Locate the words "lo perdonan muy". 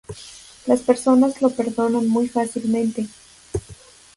1.43-2.27